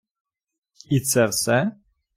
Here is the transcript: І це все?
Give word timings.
І 0.89 0.99
це 0.99 1.25
все? 1.27 1.71